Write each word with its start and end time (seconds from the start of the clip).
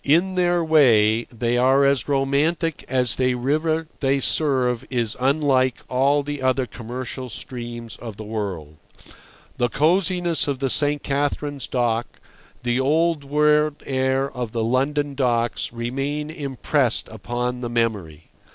In 0.03 0.33
their 0.33 0.63
way 0.63 1.25
they 1.25 1.59
are 1.59 1.85
as 1.85 2.07
romantic 2.09 2.83
as 2.89 3.17
the 3.17 3.35
river 3.35 3.85
they 3.99 4.19
serve 4.19 4.83
is 4.89 5.15
unlike 5.19 5.81
all 5.87 6.23
the 6.23 6.41
other 6.41 6.65
commercial 6.65 7.29
streams 7.29 7.97
of 7.97 8.17
the 8.17 8.23
world. 8.23 8.77
The 9.57 9.69
cosiness 9.69 10.47
of 10.47 10.57
the 10.57 10.71
St. 10.71 11.03
Katherine's 11.03 11.67
Dock, 11.67 12.19
the 12.63 12.79
old 12.79 13.23
world 13.23 13.75
air 13.85 14.31
of 14.31 14.53
the 14.53 14.63
London 14.63 15.13
Docks, 15.13 15.71
remain 15.71 16.31
impressed 16.31 17.07
upon 17.09 17.61
the 17.61 17.69
memory. 17.69 18.31